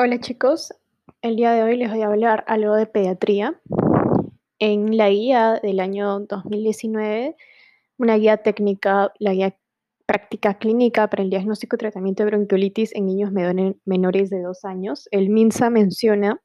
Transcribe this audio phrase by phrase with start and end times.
[0.00, 0.72] Hola chicos,
[1.22, 3.60] el día de hoy les voy a hablar algo de pediatría.
[4.60, 7.34] En la guía del año 2019,
[7.96, 9.56] una guía técnica, la guía
[10.06, 15.08] práctica clínica para el diagnóstico y tratamiento de bronquiolitis en niños menores de dos años,
[15.10, 16.40] el MINSA menciona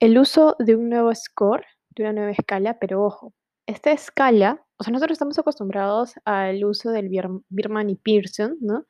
[0.00, 3.32] el uso de un nuevo score, de una nueva escala, pero ojo,
[3.68, 7.08] esta escala, o sea, nosotros estamos acostumbrados al uso del
[7.48, 8.86] Birman y Pearson, ¿no?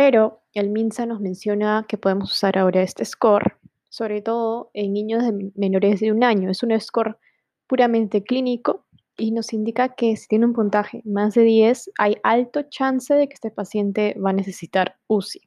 [0.00, 3.58] Pero el MINSA nos menciona que podemos usar ahora este score,
[3.90, 5.22] sobre todo en niños
[5.56, 6.48] menores de un año.
[6.48, 7.18] Es un score
[7.66, 8.86] puramente clínico
[9.18, 13.28] y nos indica que si tiene un puntaje más de 10, hay alto chance de
[13.28, 15.42] que este paciente va a necesitar UCI.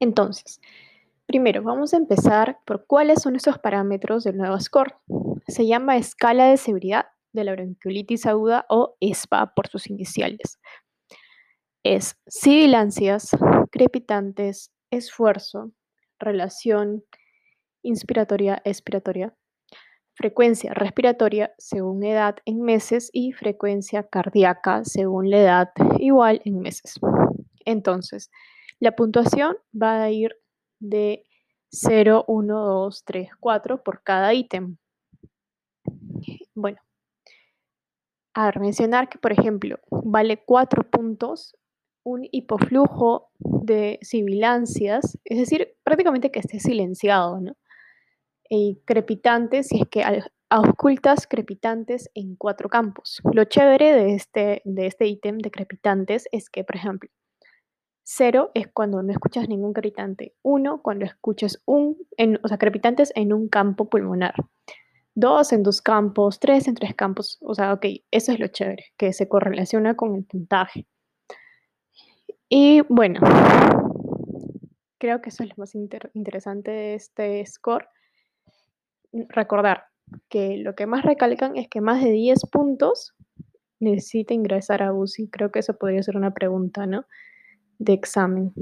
[0.00, 0.62] Entonces,
[1.26, 4.94] primero vamos a empezar por cuáles son esos parámetros del nuevo score.
[5.46, 10.58] Se llama escala de severidad de la bronquiolitis aguda o ESPA por sus iniciales
[11.96, 13.30] es sibilancias,
[13.70, 15.72] crepitantes, esfuerzo,
[16.18, 17.02] relación
[17.82, 19.34] inspiratoria-expiratoria,
[20.14, 27.00] frecuencia respiratoria según edad en meses y frecuencia cardíaca según la edad igual en meses.
[27.64, 28.30] Entonces,
[28.80, 30.36] la puntuación va a ir
[30.80, 31.24] de
[31.70, 34.76] 0, 1, 2, 3, 4 por cada ítem.
[36.54, 36.80] Bueno,
[38.34, 41.54] a ver, mencionar que, por ejemplo, vale 4 puntos
[42.08, 47.56] un hipoflujo de sibilancias, es decir, prácticamente que esté silenciado, ¿no?
[48.48, 50.02] Y crepitantes, si es que
[50.48, 53.20] auscultas crepitantes en cuatro campos.
[53.32, 57.10] Lo chévere de este, de este ítem de crepitantes es que, por ejemplo,
[58.04, 60.34] cero es cuando no escuchas ningún crepitante.
[60.42, 61.98] Uno, cuando escuchas un,
[62.42, 64.34] o sea, crepitantes en un campo pulmonar.
[65.14, 67.36] Dos en dos campos, tres en tres campos.
[67.42, 70.86] O sea, ok, eso es lo chévere, que se correlaciona con el puntaje.
[72.48, 73.20] Y bueno,
[74.98, 77.88] creo que eso es lo más interesante de este score.
[79.12, 79.84] Recordar
[80.28, 83.14] que lo que más recalcan es que más de 10 puntos
[83.80, 85.28] necesita ingresar a UCI.
[85.28, 87.04] Creo que eso podría ser una pregunta, ¿no?
[87.78, 88.52] De examen.